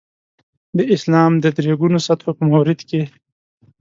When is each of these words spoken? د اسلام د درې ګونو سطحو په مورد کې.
د 0.77 0.79
اسلام 0.95 1.31
د 1.43 1.45
درې 1.57 1.73
ګونو 1.81 1.99
سطحو 2.07 2.31
په 2.37 2.43
مورد 2.51 2.79
کې. 2.89 3.01